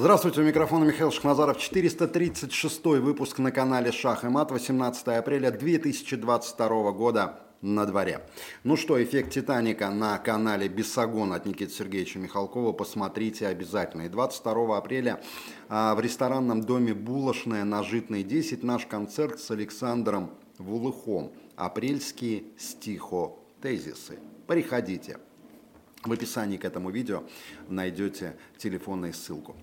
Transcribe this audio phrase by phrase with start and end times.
[0.00, 1.58] Здравствуйте, у микрофона Михаил Шахназаров.
[1.58, 4.52] 436 выпуск на канале Шах и Мат.
[4.52, 8.20] 18 апреля 2022 года на дворе.
[8.62, 12.72] Ну что, эффект Титаника на канале Бесогон от Никиты Сергеевича Михалкова.
[12.74, 14.02] Посмотрите обязательно.
[14.02, 15.20] И 22 апреля
[15.68, 21.32] а, в ресторанном доме Булошная на Житной 10 наш концерт с Александром Вулыхом.
[21.56, 24.20] Апрельские стихо-тезисы.
[24.46, 25.16] Приходите.
[26.04, 27.24] В описании к этому видео
[27.68, 29.56] найдете телефонную ссылку.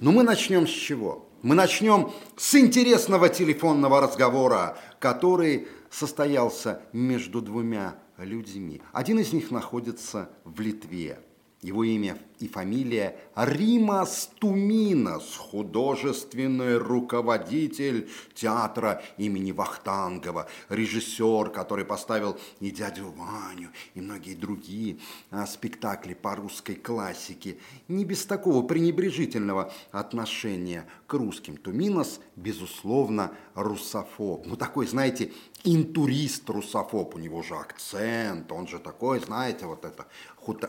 [0.00, 1.28] Но мы начнем с чего?
[1.42, 8.80] Мы начнем с интересного телефонного разговора, который состоялся между двумя людьми.
[8.92, 11.18] Один из них находится в Литве.
[11.62, 22.70] Его имя и фамилия Римас Туминас, художественный руководитель театра имени Вахтангова, режиссер, который поставил и
[22.70, 24.98] «Дядю Ваню», и многие другие
[25.30, 27.58] а, спектакли по русской классике.
[27.88, 31.56] Не без такого пренебрежительного отношения к русским.
[31.56, 34.46] Туминас, безусловно, русофоб.
[34.46, 35.32] Ну, такой, знаете,
[35.64, 37.16] интурист-русофоб.
[37.16, 40.06] У него же акцент, он же такой, знаете, вот это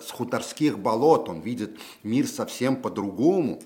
[0.01, 1.58] с хуторских болот, он видит
[2.03, 3.59] мир совсем по-другому.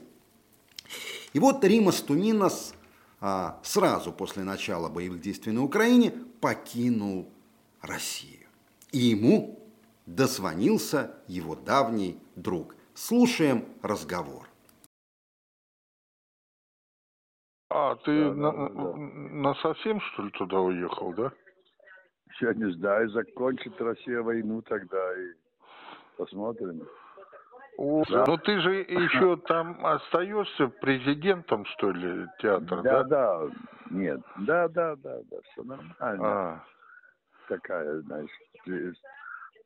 [1.34, 2.76] И вот Римас Туминас
[3.20, 7.30] а, сразу после начала боевых действий на Украине покинул
[7.82, 8.48] Россию.
[8.92, 9.60] И ему
[10.06, 12.76] дозвонился его давний друг.
[12.94, 14.48] Слушаем разговор.
[17.70, 18.96] А, ты да, на, да.
[18.96, 21.32] на совсем, что ли, туда уехал, да?
[22.42, 25.34] Я не знаю, закончит Россия войну тогда и
[26.18, 26.88] посмотрим.
[27.78, 28.26] О, да.
[28.28, 33.04] Но ты же еще там остаешься президентом, что ли, театра, да?
[33.04, 33.52] Да, да,
[33.90, 35.94] нет, да, да, да, да, все нормально.
[36.22, 36.64] А.
[37.48, 38.30] Такая, знаешь,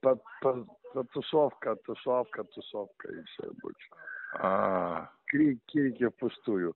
[0.02, 3.90] по, по, по, тусовка, тусовка, тусовка и все больше.
[4.39, 5.09] А.
[5.25, 6.74] Крик, крики впустую.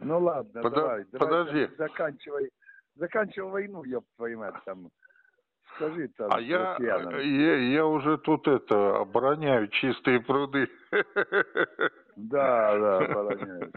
[0.00, 0.74] Ну ладно, Под...
[0.74, 1.66] давай, подожди.
[1.66, 2.50] давай, заканчивай,
[2.96, 3.82] заканчивай войну,
[4.16, 4.90] твою мать, там
[5.76, 10.68] Скажи там, а я, я, я уже тут это обороняю чистые пруды.
[12.16, 13.72] Да, да, обороняю.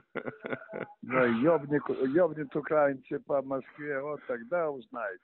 [1.01, 5.23] Да, ёбнет, ёбнет украинцы по Москве, вот тогда узнаете.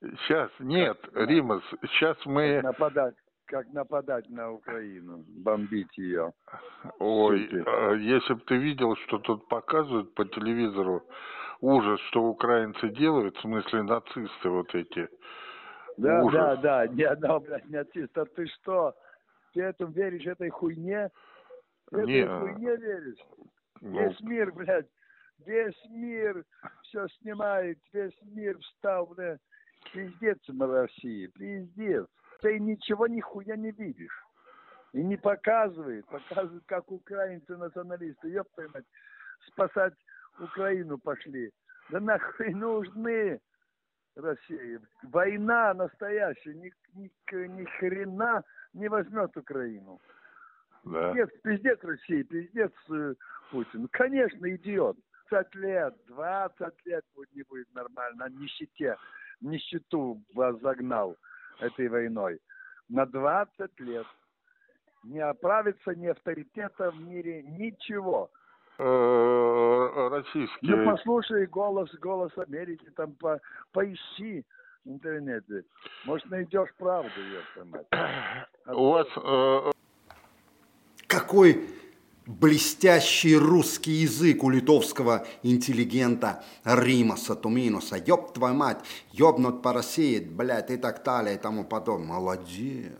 [0.00, 2.56] Сейчас, нет, как, Римас, сейчас мы...
[2.56, 6.32] Как нападать, как нападать на Украину, бомбить ее.
[6.98, 7.48] Ой.
[7.66, 11.02] А если бы ты видел, что тут показывают по телевизору,
[11.60, 15.08] ужас, что украинцы делают, в смысле нацисты вот эти.
[15.96, 16.60] Да, Ужас.
[16.60, 18.24] да, да, ни одного, блядь, не артиста.
[18.26, 18.94] Ты что?
[19.54, 21.10] Ты этому веришь, этой хуйне?
[21.90, 22.18] Ты не.
[22.18, 23.26] этой хуйне веришь?
[23.80, 24.00] Ну...
[24.00, 24.88] Весь мир, блядь,
[25.46, 26.44] весь мир
[26.82, 29.40] все снимает, весь мир встал, блядь.
[29.92, 32.06] Пиздец на России, пиздец.
[32.40, 34.24] Ты ничего нихуя не видишь.
[34.92, 38.84] И не показывает, показывает, как украинцы националисты, ёб твою мать,
[39.46, 39.94] спасать
[40.38, 41.52] Украину пошли.
[41.90, 43.40] Да нахуй нужны
[44.16, 44.80] России.
[45.02, 50.00] Война настоящая, ни, ни, ни хрена не возьмет Украину.
[50.84, 51.12] Да.
[51.12, 53.14] Пиздец, пиздец России, пиздец э,
[53.50, 53.88] Путин.
[53.88, 54.96] Конечно, идиот.
[55.30, 58.26] 20 лет, 20 лет будет, не будет нормально.
[58.26, 58.96] На нищете,
[59.40, 61.16] нищету вас загнал
[61.60, 62.40] этой войной.
[62.88, 64.06] На 20 лет.
[65.02, 68.30] Не оправится ни авторитета в мире, ничего.
[68.78, 70.76] Э, российские.
[70.76, 73.40] Ну, послушай голос, голос Америки, там по,
[73.72, 74.44] поищи
[74.84, 75.64] в интернете.
[76.04, 77.10] Может, найдешь правду,
[77.92, 79.06] я У вас...
[79.16, 79.70] Э...
[81.06, 81.68] Какой
[82.26, 87.96] блестящий русский язык у литовского интеллигента Римаса Туминуса.
[87.96, 88.78] Ёб твою мать,
[89.12, 92.08] ёбнут по России, блядь, и так далее, и тому подобное.
[92.08, 92.92] Молодец.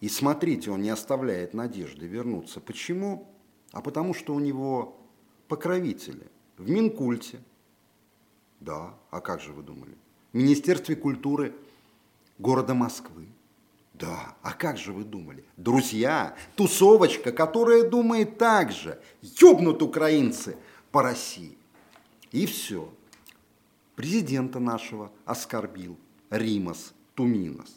[0.00, 2.60] И смотрите, он не оставляет надежды вернуться.
[2.60, 3.33] Почему?
[3.74, 4.96] А потому что у него
[5.48, 7.40] покровители в Минкульте.
[8.60, 9.96] Да, а как же вы думали?
[10.32, 11.52] В Министерстве культуры
[12.38, 13.26] города Москвы.
[13.92, 15.44] Да, а как же вы думали?
[15.56, 19.00] Друзья, тусовочка, которая думает так же.
[19.22, 20.56] Ёбнут украинцы
[20.92, 21.58] по России.
[22.30, 22.92] И все.
[23.96, 25.98] Президента нашего оскорбил
[26.30, 27.74] Римас Туминос.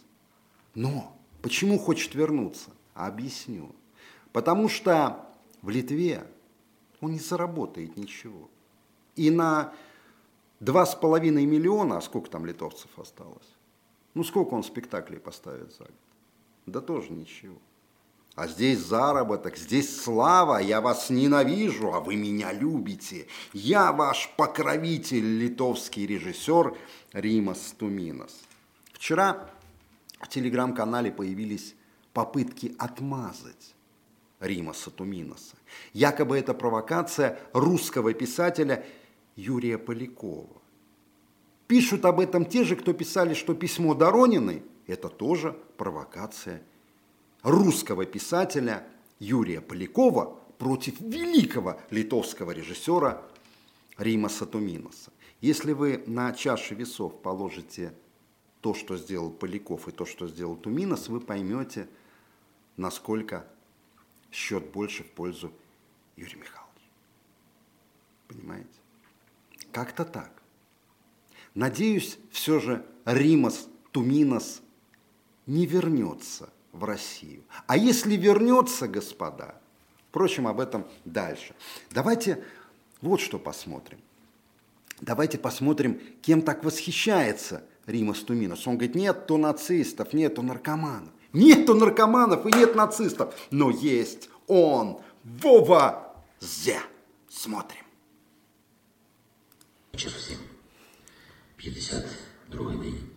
[0.75, 2.69] Но почему хочет вернуться?
[2.93, 3.75] Объясню.
[4.31, 5.26] Потому что
[5.67, 6.25] в Литве
[7.01, 8.49] он не заработает ничего.
[9.17, 9.73] И на
[10.61, 13.49] два с половиной миллиона, а сколько там литовцев осталось?
[14.13, 15.91] Ну, сколько он спектаклей поставит за год?
[16.67, 17.57] Да тоже ничего.
[18.35, 23.27] А здесь заработок, здесь слава, я вас ненавижу, а вы меня любите.
[23.51, 26.77] Я ваш покровитель, литовский режиссер
[27.11, 28.39] Римас Туминас.
[28.93, 29.49] Вчера
[30.21, 31.75] в телеграм-канале появились
[32.13, 33.75] попытки отмазать
[34.39, 35.55] Рима Сатуминоса.
[35.93, 38.85] Якобы это провокация русского писателя
[39.35, 40.61] Юрия Полякова.
[41.67, 46.61] Пишут об этом те же, кто писали, что письмо Дорониной– это тоже провокация
[47.43, 48.87] русского писателя
[49.19, 53.21] Юрия Полякова против великого литовского режиссера
[53.97, 55.11] Рима Сатуминоса.
[55.41, 57.93] Если вы на чаше весов положите
[58.61, 61.87] то, что сделал Поляков и то, что сделал Туминос, вы поймете,
[62.75, 63.45] насколько
[64.31, 65.51] счет больше в пользу
[66.15, 66.67] Юрия Михайловича.
[68.27, 68.67] Понимаете?
[69.71, 70.31] Как-то так.
[71.53, 74.61] Надеюсь, все же Римас Туминос
[75.45, 77.43] не вернется в Россию.
[77.65, 79.59] А если вернется, господа,
[80.09, 81.55] впрочем, об этом дальше.
[81.89, 82.43] Давайте
[83.01, 83.99] вот что посмотрим.
[84.99, 88.67] Давайте посмотрим, кем так восхищается Римас Туминос.
[88.67, 91.13] Он говорит, нет то нацистов, нету наркоманов.
[91.36, 96.80] Нету наркоманов и нет нацистов, но есть он, Вова Зе.
[97.28, 97.84] Смотрим.
[99.92, 100.38] Вечір всім.
[101.56, 103.08] 52 день.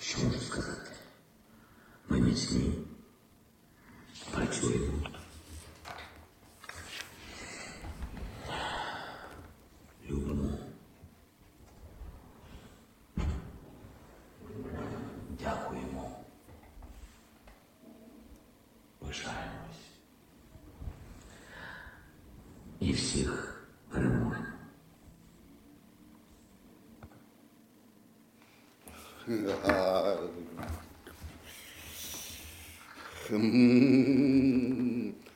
[0.00, 0.90] Що можу сказати?
[2.08, 2.72] Ми міцні.
[4.34, 4.92] Працюємо.
[22.91, 24.35] І всіх переможемо.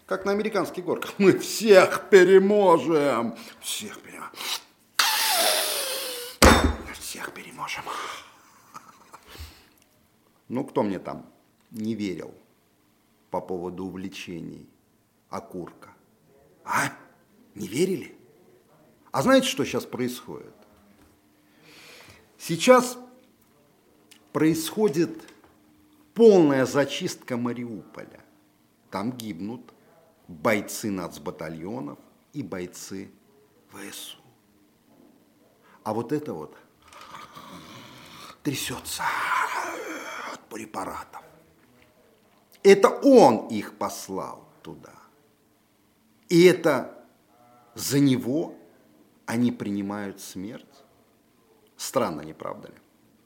[0.06, 1.14] Как на американских горках.
[1.18, 3.36] Мы всех переможем.
[3.62, 4.32] Всех переможем.
[6.94, 7.84] Всех переможем.
[10.50, 11.26] Ну, кто мне там
[11.72, 12.34] не верил
[13.30, 14.68] по поводу увлечений
[15.30, 15.90] окурка?
[16.66, 17.05] А?
[17.56, 18.16] Не верили?
[19.12, 20.54] А знаете, что сейчас происходит?
[22.38, 22.98] Сейчас
[24.34, 25.24] происходит
[26.14, 28.24] полная зачистка Мариуполя.
[28.92, 29.74] Там гибнут
[30.28, 31.98] бойцы нацбатальонов
[32.34, 33.10] и бойцы
[33.70, 34.18] ВСУ.
[35.84, 36.58] А вот это вот
[38.44, 39.04] трясется
[40.34, 41.22] от препаратов.
[42.64, 44.94] Это он их послал туда.
[46.28, 47.05] И это
[47.76, 48.56] за него
[49.26, 50.66] они принимают смерть.
[51.78, 52.76] Странно, не правда ли?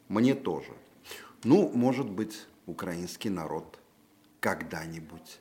[0.07, 0.73] Мне тоже.
[1.43, 3.79] Ну, может быть, украинский народ
[4.39, 5.39] когда-нибудь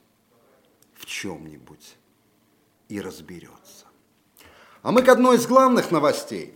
[0.94, 1.96] в чем-нибудь
[2.88, 3.87] и разберется.
[4.82, 6.55] А мы к одной из главных новостей.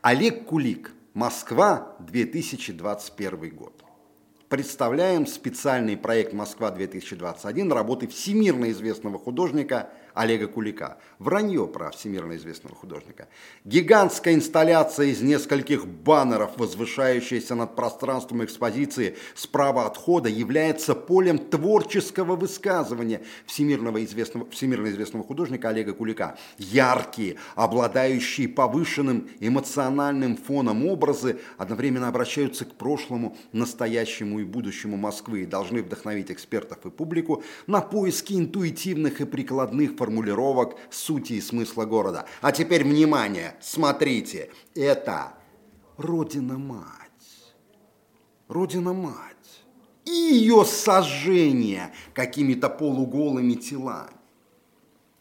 [0.00, 3.84] Олег Кулик, Москва, 2021 год.
[4.48, 10.98] Представляем специальный проект «Москва-2021» работы всемирно известного художника Олега Кулика.
[11.18, 13.28] Вранье про всемирно известного художника.
[13.64, 22.36] Гигантская инсталляция из нескольких баннеров, возвышающаяся над пространством экспозиции справа от входа, является полем творческого
[22.36, 26.36] высказывания всемирного известного, всемирно известного художника Олега Кулика.
[26.58, 35.46] Яркие, обладающие повышенным эмоциональным фоном образы одновременно обращаются к прошлому, настоящему и будущему Москвы и
[35.46, 41.84] должны вдохновить экспертов и публику на поиски интуитивных и прикладных формулировок формулировок сути и смысла
[41.84, 42.24] города.
[42.40, 45.34] А теперь внимание, смотрите, это
[45.98, 46.84] Родина-мать.
[48.48, 49.36] Родина-мать.
[50.06, 54.16] И ее сожжение какими-то полуголыми телами.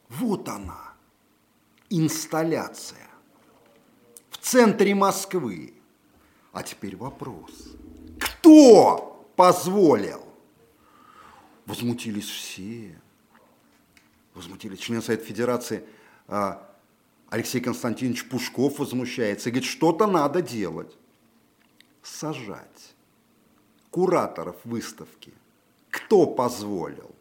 [0.08, 0.94] Вот она,
[1.90, 3.10] инсталляция
[4.30, 5.74] в центре Москвы.
[6.54, 7.52] А теперь вопрос.
[8.18, 10.24] Кто позволил?
[11.66, 12.98] Возмутились все
[14.38, 14.80] возмутились.
[14.80, 15.84] Член Совета Федерации
[16.28, 16.66] а,
[17.30, 20.96] Алексей Константинович Пушков возмущается и говорит, что-то надо делать.
[22.02, 22.96] Сажать
[23.90, 25.34] кураторов выставки.
[25.90, 27.16] Кто позволил?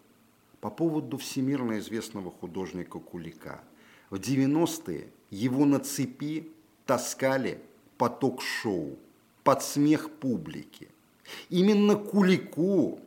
[0.60, 3.60] По поводу всемирно известного художника Кулика.
[4.10, 6.52] В 90-е его на цепи
[6.84, 7.60] таскали
[7.98, 8.96] поток шоу
[9.42, 10.88] под смех публики.
[11.48, 13.00] Именно Кулику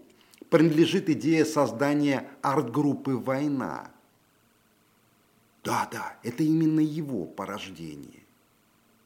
[0.49, 3.91] принадлежит идея создания арт-группы «Война»,
[5.69, 8.23] да, да, это именно его порождение.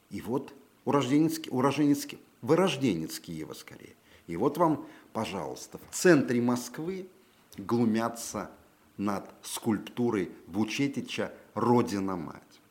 [0.10, 0.54] И вот
[0.86, 2.08] урожденец, уроженец,
[2.42, 3.96] вырожденец Киева скорее.
[4.28, 7.10] И вот вам, пожалуйста, в центре Москвы
[7.58, 8.50] глумятся
[8.96, 12.62] над скульптурой Вучетича «Родина-мать».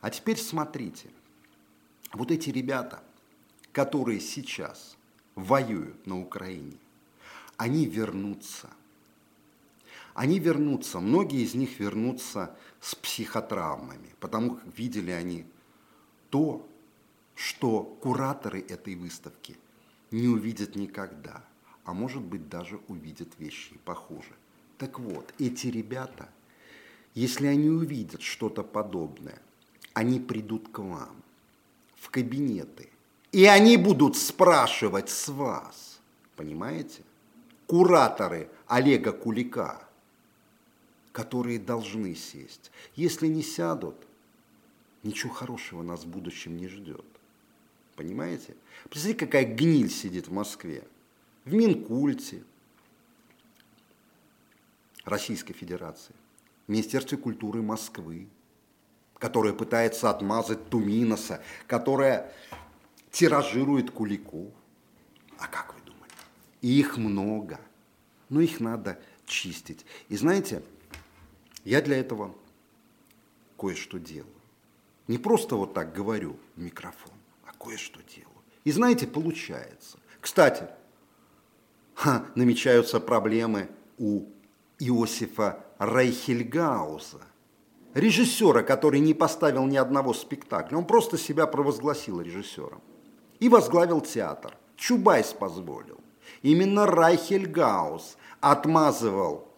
[0.00, 1.10] А теперь смотрите,
[2.14, 3.02] вот эти ребята,
[3.72, 4.96] которые сейчас
[5.34, 6.78] воюют на Украине,
[7.58, 8.70] они вернутся
[10.14, 15.44] они вернутся, многие из них вернутся с психотравмами, потому как видели они
[16.30, 16.66] то,
[17.34, 19.56] что кураторы этой выставки
[20.12, 21.44] не увидят никогда,
[21.84, 24.30] а может быть даже увидят вещи похуже.
[24.78, 26.28] Так вот, эти ребята,
[27.14, 29.40] если они увидят что-то подобное,
[29.94, 31.16] они придут к вам
[31.96, 32.88] в кабинеты,
[33.32, 36.00] и они будут спрашивать с вас,
[36.36, 37.02] понимаете?
[37.66, 39.80] Кураторы Олега Кулика,
[41.14, 42.72] которые должны сесть.
[42.96, 43.94] Если не сядут,
[45.04, 47.06] ничего хорошего нас в будущем не ждет.
[47.94, 48.56] Понимаете?
[48.90, 50.82] Посмотрите, какая гниль сидит в Москве.
[51.44, 52.42] В Минкульте
[55.04, 56.14] Российской Федерации,
[56.66, 58.26] в Министерстве культуры Москвы,
[59.18, 62.32] которая пытается отмазать Туминоса, которая
[63.12, 64.48] тиражирует Куликов.
[65.38, 66.10] А как вы думали?
[66.60, 67.60] Их много,
[68.30, 69.86] но их надо чистить.
[70.08, 70.64] И знаете,
[71.64, 72.34] я для этого
[73.58, 74.28] кое-что делаю.
[75.08, 77.14] Не просто вот так говорю в микрофон
[77.64, 78.30] кое-что делаю.
[78.64, 79.98] И знаете, получается.
[80.20, 80.68] Кстати,
[81.94, 83.68] ха, намечаются проблемы
[83.98, 84.24] у
[84.78, 87.20] Иосифа Рейхельгауза,
[87.94, 90.76] режиссера, который не поставил ни одного спектакля.
[90.76, 92.82] Он просто себя провозгласил режиссером.
[93.40, 94.56] И возглавил театр.
[94.76, 96.00] Чубайс позволил.
[96.42, 99.48] Именно Райхельгаус отмазывал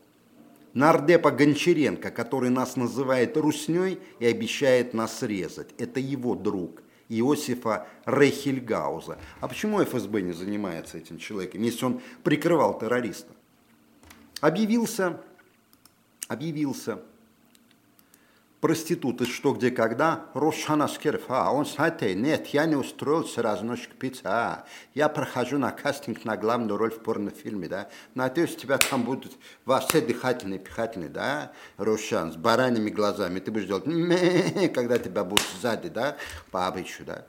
[0.77, 5.71] нардепа Гончаренко, который нас называет русней и обещает нас резать.
[5.79, 6.83] Это его друг.
[7.09, 9.19] Иосифа Рейхельгауза.
[9.41, 13.33] А почему ФСБ не занимается этим человеком, если он прикрывал террориста?
[14.41, 15.21] Объявился,
[16.29, 17.01] объявился
[18.61, 21.51] проституты что, где, когда, Рошана Скерфа.
[21.51, 26.77] Он, знаете, нет, я не устроился разносчик пиццы, а я прохожу на кастинг на главную
[26.77, 27.89] роль в порнофильме, да.
[28.15, 29.37] Надеюсь, тебя там будут
[29.89, 33.41] все дыхательные, пихательные, да, Рошан, с бараньими глазами.
[33.41, 36.17] Ты будешь делать, когда тебя будут сзади, да,
[36.51, 37.27] по обычаю, да.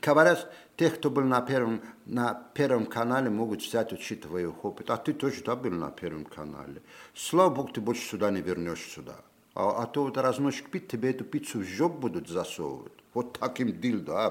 [0.00, 4.90] Говорят, тех, кто был на первом, на первом канале, могут взять, учитывая их опыт.
[4.90, 6.82] А ты тоже, да, был на первом канале.
[7.14, 9.16] Слава Богу, ты больше сюда не вернешься сюда.
[9.58, 12.92] А, а то вот разносчик пит, тебе эту пиццу в жоп будут засовывать.
[13.12, 14.30] Вот таким дильдо, а,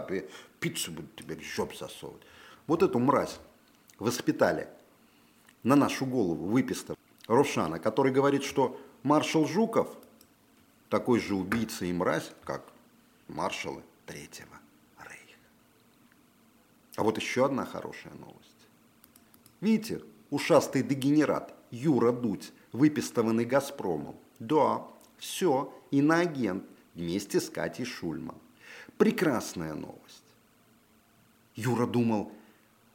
[0.62, 2.22] пиццу будут тебе в жоп засовывать.
[2.66, 3.38] Вот эту мразь
[4.00, 4.70] воспитали
[5.64, 6.96] на нашу голову, выписта
[7.28, 9.98] Рошана, который говорит, что маршал Жуков
[10.88, 12.64] такой же убийца и мразь, как
[13.28, 14.58] маршалы Третьего
[14.98, 15.42] Рейха.
[16.96, 18.70] А вот еще одна хорошая новость.
[19.60, 24.16] Видите, ушастый дегенерат Юра Дудь, выпистованный «Газпромом».
[24.40, 26.64] Да, все, иноагент
[26.96, 28.38] вместе с Катей Шульман.
[28.98, 30.24] Прекрасная новость.
[31.56, 32.32] Юра думал,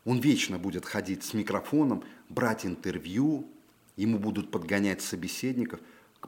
[0.05, 3.47] он вечно будет ходить с микрофоном, брать интервью,
[3.97, 5.81] ему будут подгонять собеседников.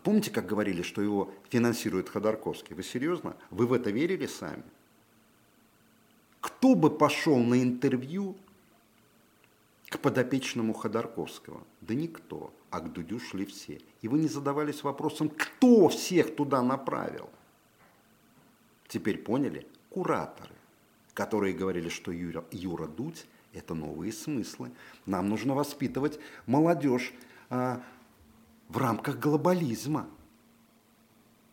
[0.03, 2.75] Помните, как говорили, что его финансирует Ходорковский?
[2.75, 3.37] Вы серьезно?
[3.51, 4.65] Вы в это верили сами?
[6.41, 8.37] Кто бы пошел на интервью
[9.89, 11.63] к подопечному Ходорковского?
[11.81, 13.81] Да никто а к Дудю шли все.
[14.03, 17.31] И вы не задавались вопросом, кто всех туда направил.
[18.89, 19.65] Теперь поняли?
[19.91, 20.57] Кураторы,
[21.13, 24.73] которые говорили, что Юра, Юра Дудь– это новые смыслы.
[25.07, 27.13] Нам нужно воспитывать молодежь
[27.49, 27.81] а,
[28.69, 30.09] в рамках глобализма.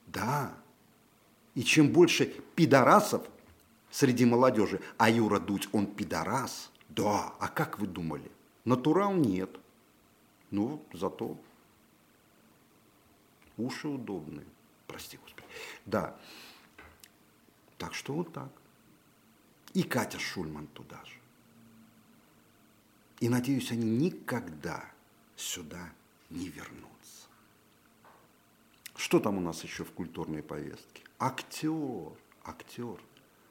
[0.07, 0.55] Да.
[1.53, 3.29] И чем больше пидорасов
[3.91, 8.31] среди молодежи, а Юра Дудь, он пидорас, да, а как вы думали?
[8.65, 9.59] Натурал нет.
[10.51, 11.37] Ну, зато
[13.57, 14.45] уши удобные.
[14.87, 15.47] Прости, Господи.
[15.85, 16.17] Да.
[17.77, 18.49] Так что вот так.
[19.73, 21.15] И Катя Шульман туда же.
[23.21, 24.83] И, надеюсь, они никогда
[25.35, 25.93] сюда
[26.29, 27.27] не вернутся.
[28.95, 31.03] Что там у нас еще в культурной повестке?
[31.19, 32.11] Актер,
[32.43, 32.99] актер.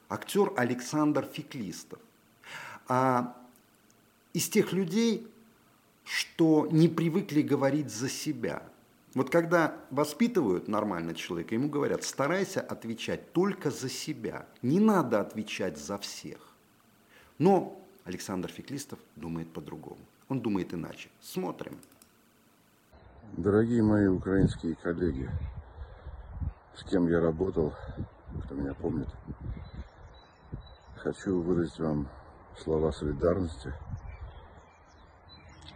[0.09, 2.01] Актер Александр Феклистов.
[2.89, 3.37] А
[4.33, 5.30] из тех людей,
[6.05, 8.63] что не привыкли говорить за себя.
[9.15, 15.79] Вот когда воспитывают нормально человека, ему говорят, старайся отвечать только за себя, не надо отвечать
[15.79, 16.39] за всех.
[17.39, 20.01] Но Александр Феклистов думает по-другому.
[20.29, 21.09] Он думает иначе.
[21.21, 21.79] Смотрим.
[23.37, 25.29] Дорогие мои украинские коллеги,
[26.77, 27.75] с кем я работал,
[28.45, 29.09] кто меня помнит,
[30.97, 32.09] хочу выразить вам
[32.57, 33.73] слова солидарности–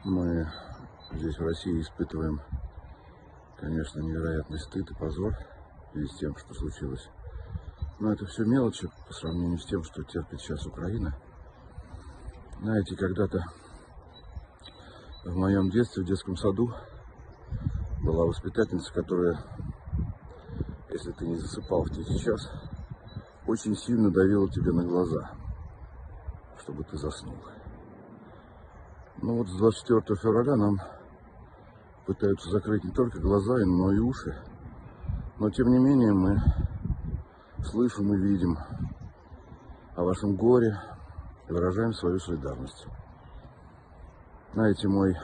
[0.04, 0.46] мы
[1.12, 2.40] здесь в России испытываем,
[3.56, 7.08] конечно, невероятный стыд и позор в связи с тем, что случилось.
[7.99, 11.16] Но это все мелочи по сравнению с тем, что терпит сейчас Украина.
[12.61, 13.44] Знаете, когда-то
[15.25, 16.70] в моем детстве, в детском саду,
[18.02, 19.38] была воспитательница, которая,
[20.90, 22.50] если ты не засыпал в тихий час,
[23.46, 25.30] очень сильно давила тебе на глаза,
[26.58, 27.38] чтобы ты заснул.
[29.26, 30.78] Ну вот с 24 февраля нам
[32.04, 34.37] пытаются закрыть не только глаза, но и уши.
[35.38, 36.43] Но тем не менее мы
[37.64, 38.59] слышим и видим
[39.97, 40.78] о вашем горе
[41.49, 42.87] и выражаем свою солидарность.
[44.52, 45.16] Знаете, мой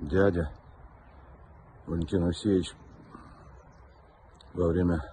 [0.00, 0.50] дядя
[1.84, 2.74] Валентин Алексеевич
[4.54, 5.04] во время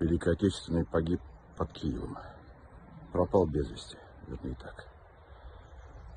[0.00, 1.20] Великой Отечественной погиб
[1.56, 2.18] под Киевом.
[3.12, 4.90] Пропал без вести, вернее так.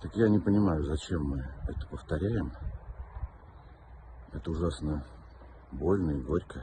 [0.03, 2.51] Так я не понимаю, зачем мы это повторяем.
[4.33, 5.01] Это ужасно
[5.71, 6.61] больно и горько.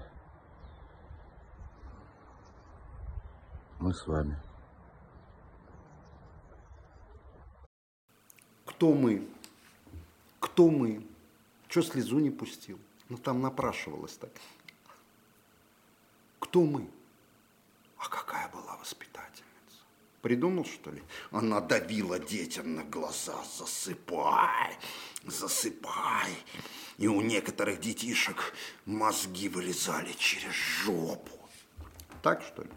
[3.78, 4.38] Мы с вами.
[8.66, 9.26] Кто мы?
[10.38, 11.08] Кто мы?
[11.68, 12.78] Че слезу не пустил?
[13.08, 14.32] Ну там напрашивалось так.
[16.40, 16.90] Кто мы?
[17.96, 19.09] А какая была воспитательница?
[20.22, 21.02] Придумал, что ли?
[21.30, 23.42] Она давила детям на глаза.
[23.56, 24.76] Засыпай,
[25.24, 26.30] засыпай.
[26.98, 28.52] И у некоторых детишек
[28.84, 31.38] мозги вылезали через жопу.
[32.22, 32.70] Так, что ли?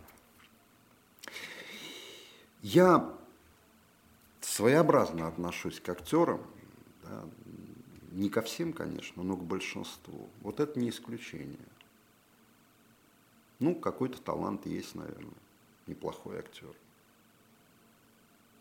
[2.62, 3.14] Я
[4.40, 6.42] своеобразно отношусь к актерам,
[7.04, 7.26] да,
[8.12, 10.30] не ко всем, конечно, но к большинству.
[10.40, 11.58] Вот это не исключение.
[13.60, 15.34] Ну, какой-то талант есть, наверное,
[15.88, 16.74] неплохой актер.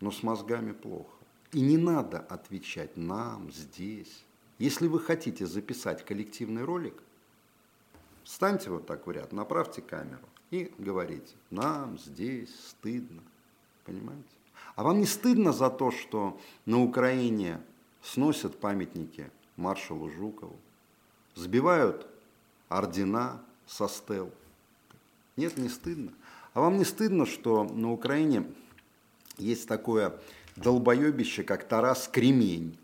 [0.03, 1.15] Но с мозгами плохо.
[1.53, 4.25] И не надо отвечать нам здесь.
[4.59, 7.01] Если вы хотите записать коллективный ролик,
[8.25, 13.23] встаньте вот так в ряд, направьте камеру и говорите, нам здесь стыдно.
[13.85, 14.27] Понимаете?
[14.75, 17.61] А вам не стыдно за то, что на Украине
[18.01, 20.57] сносят памятники маршалу Жукову,
[21.33, 22.05] сбивают
[22.67, 24.29] ордена со стел?
[25.37, 26.11] Нет, не стыдно.
[26.53, 28.53] А вам не стыдно, что на Украине
[29.37, 30.19] есть такое
[30.55, 32.77] долбоебище, как Тарас Кремень,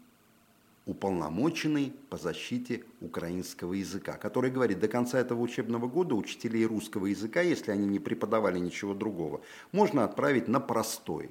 [0.86, 7.42] уполномоченный по защите украинского языка, который говорит, до конца этого учебного года учителей русского языка,
[7.42, 11.30] если они не преподавали ничего другого, можно отправить на простой,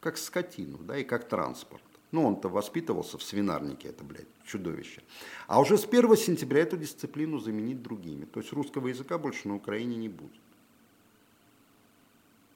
[0.00, 1.82] как скотину, да, и как транспорт.
[2.12, 5.02] Ну, он-то воспитывался в свинарнике, это, блядь, чудовище.
[5.46, 8.24] А уже с 1 сентября эту дисциплину заменить другими.
[8.26, 10.40] То есть русского языка больше на Украине не будет.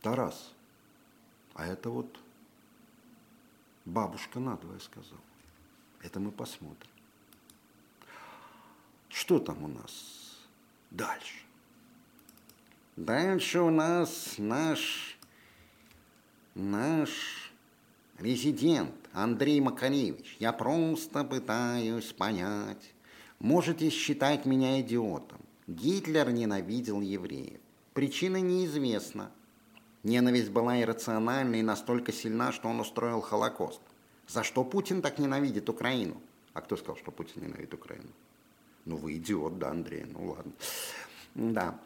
[0.00, 0.54] Тарас,
[1.58, 2.20] а это вот
[3.84, 5.20] бабушка надвое сказала.
[6.04, 6.90] Это мы посмотрим.
[9.08, 10.46] Что там у нас
[10.92, 11.42] дальше?
[12.94, 15.18] Дальше у нас наш,
[16.54, 17.52] наш
[18.18, 20.36] резидент Андрей Макаревич.
[20.38, 22.94] Я просто пытаюсь понять.
[23.40, 25.40] Можете считать меня идиотом.
[25.66, 27.60] Гитлер ненавидел евреев.
[27.94, 29.32] Причина неизвестна.
[30.08, 33.82] Ненависть была иррациональна и настолько сильна, что он устроил Холокост.
[34.26, 36.16] За что Путин так ненавидит Украину?
[36.54, 38.08] А кто сказал, что Путин ненавидит Украину?
[38.86, 40.52] Ну, вы идиот, да, Андрей, ну ладно.
[41.34, 41.78] Да.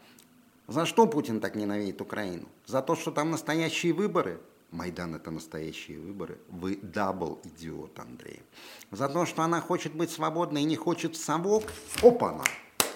[0.67, 2.47] За что Путин так ненавидит Украину?
[2.65, 4.39] За то, что там настоящие выборы?
[4.71, 6.39] Майдан– это настоящие выборы.
[6.47, 8.41] Вы double идиот, Андрей.
[8.89, 11.63] За то, что она хочет быть свободной и не хочет в совок?
[12.01, 12.45] Опа-на!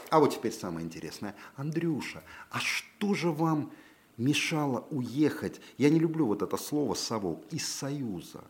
[0.09, 1.35] А вот теперь самое интересное.
[1.57, 3.71] Андрюша, а что же вам
[4.17, 8.43] мешало уехать, я не люблю вот это слово «совок», из Союза?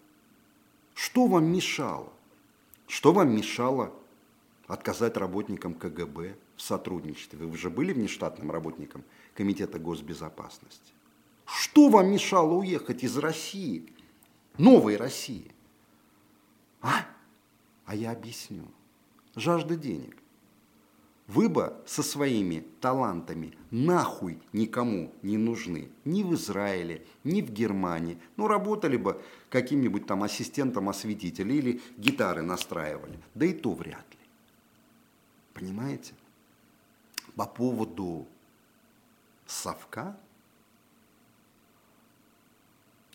[0.94, 2.12] Что вам мешало?
[2.88, 3.94] Что вам мешало
[4.68, 7.38] отказать работникам КГБ в сотрудничестве?
[7.40, 9.04] Вы уже были внештатным работником
[9.36, 10.94] Комитета госбезопасности.
[11.46, 13.94] Что вам мешало уехать из России,
[14.58, 15.52] новой России?
[16.82, 17.06] А?
[17.86, 18.64] А я объясню.
[19.36, 20.18] Жажда денег.
[21.28, 25.90] Вы бы со своими талантами нахуй никому не нужны.
[26.06, 28.18] Ни в Израиле, ни в Германии.
[28.38, 33.20] Ну, работали бы каким-нибудь там ассистентом осветителя или гитары настраивали.
[33.36, 34.20] Да и то вряд ли.
[35.54, 36.14] Понимаете?
[37.36, 38.26] По поводу
[39.46, 40.18] совка,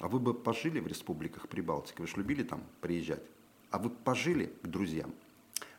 [0.00, 3.22] а вы бы пожили в республиках Прибалтики, вы же любили там приезжать,
[3.70, 5.14] а вы пожили к друзьям.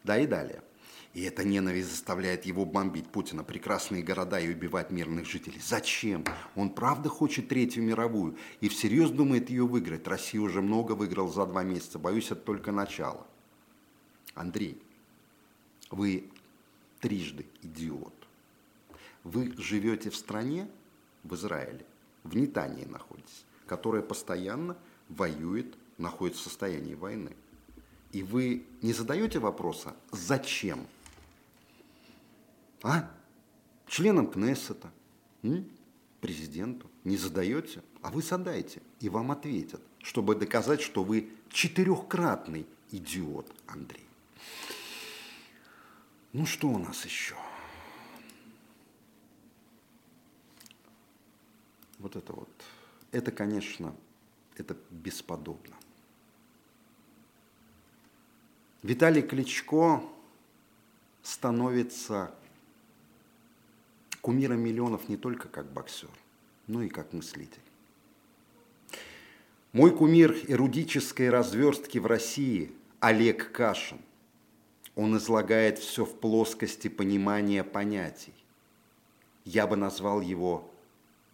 [0.04, 0.64] Да и далее–
[1.14, 5.62] и эта ненависть заставляет его бомбить Путина, прекрасные города и убивать мирных жителей.
[5.64, 6.26] Зачем?
[6.56, 10.08] Он правда хочет Третью мировую и всерьез думает ее выиграть.
[10.08, 12.00] Россия уже много выиграла за два месяца.
[12.00, 13.28] Боюсь, это только начало.
[14.34, 14.82] Андрей,
[15.92, 16.32] вы
[17.00, 18.14] трижды идиот.
[19.24, 20.68] Вы живете в стране,
[21.24, 21.86] в Израиле,
[22.24, 24.76] в Нетании находитесь, которая постоянно
[25.10, 27.36] воюет, находится в состоянии войны.
[28.12, 30.88] И вы не задаете вопроса, зачем
[32.84, 33.10] А?
[33.88, 34.92] Членам Кнессета,
[35.42, 35.70] м?
[36.20, 43.52] президенту не задаете, а вы задаете, и вам ответят, чтобы доказать, что вы четырехкратный идиот,
[43.68, 44.06] Андрей.
[46.34, 47.36] Ну что у нас еще?
[52.00, 52.50] Вот это вот.
[53.12, 53.96] Это, конечно,
[54.58, 55.76] это бесподобно.
[58.82, 60.04] Виталий Кличко
[61.22, 62.34] становится
[64.24, 66.10] кумиром миллионов не только как боксер,
[66.68, 67.62] но и как мыслитель.
[69.74, 74.00] Мой кумир эрудической разверстки в России– Олег Кашин.
[74.96, 78.34] Он излагает все в плоскости понимания понятий.
[79.44, 80.72] Я бы назвал его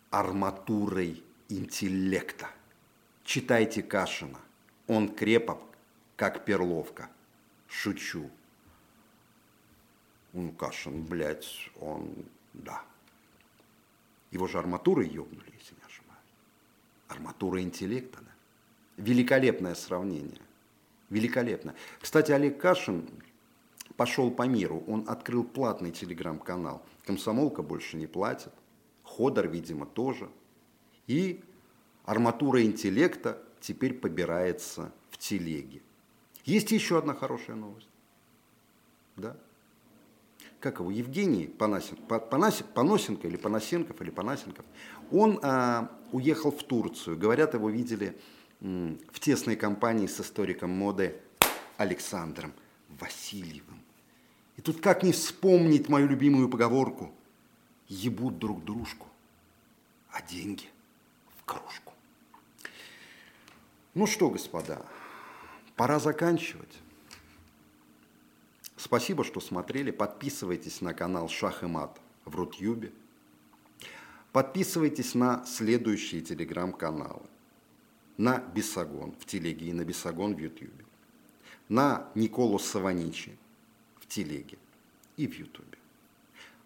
[0.10, 2.50] арматурой интеллекта.
[3.24, 4.40] Читайте Кашина.
[4.88, 5.60] Он крепок,
[6.16, 7.08] как перловка.
[7.68, 8.32] Шучу.
[10.34, 12.16] Ну, Кашин, блядь, он,
[12.64, 12.84] да.
[14.32, 16.20] Его же арматурой ёбнули, если не ошибаюсь.
[17.08, 18.32] Арматура интеллекта, да.
[18.98, 20.42] Великолепное сравнение.
[21.10, 21.74] Великолепно.
[22.00, 23.10] Кстати, Олег Кашин
[23.96, 24.84] пошел по миру.
[24.88, 26.86] Он открыл платный телеграм-канал.
[27.06, 28.54] Комсомолка больше не платит.
[29.04, 30.30] Ходор, видимо, тоже.
[31.08, 31.44] И
[32.06, 35.82] арматура интеллекта теперь побирается в телеге.
[36.46, 37.90] Есть еще одна хорошая новость.
[39.16, 39.36] Да?
[40.60, 40.92] Как его?
[40.92, 44.66] Евгений Панасин, Панасин, Паносенко или Панасенков или Панасенков.
[45.12, 47.18] Он а, уехал в Турцию.
[47.18, 48.20] Говорят, его видели
[48.60, 51.16] м, в тесной компании с историком моды
[51.78, 52.54] Александром
[52.90, 53.82] Васильевым.
[54.58, 57.14] И тут как не вспомнить мою любимую поговорку?
[57.88, 59.08] Ебут друг дружку,
[60.12, 60.66] а деньги
[61.38, 61.94] в кружку.
[63.94, 64.86] Ну что, господа,
[65.78, 66.78] пора заканчивать.
[68.80, 69.92] Спасибо, что смотрели.
[69.92, 72.94] Подписывайтесь на канал Шах и Мат в Рутюбе.
[74.32, 77.24] Подписывайтесь на следующие телеграм-каналы.
[78.16, 80.86] На Бесогон в телеге и на Бесогон в Ютубе.
[81.68, 83.38] На Николу Саваничи
[84.00, 84.58] в телеге
[85.18, 85.78] и в Ютубе.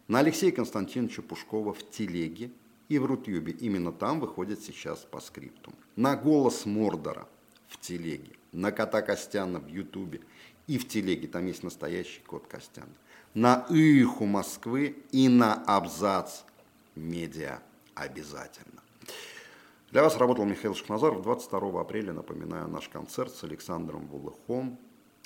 [0.07, 2.51] На Алексея Константиновича Пушкова в телеге
[2.89, 3.53] и в Рутюбе.
[3.53, 5.73] Именно там выходит сейчас по скрипту.
[5.95, 7.27] На голос Мордора
[7.69, 10.21] в телеге, на кота Костяна в Ютубе
[10.67, 12.93] и в телеге, там есть настоящий кот Костяна,
[13.33, 16.41] на Иху Москвы и на Абзац
[16.95, 17.61] Медиа
[17.95, 18.81] обязательно.
[19.91, 21.21] Для вас работал Михаил Шахназаров.
[21.21, 24.79] 22 апреля, напоминаю, наш концерт с Александром Вулыхом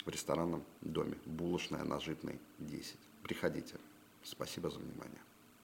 [0.05, 2.95] в ресторанном доме «Булочная на Житной 10».
[3.23, 3.75] Приходите.
[4.23, 5.21] Спасибо за внимание.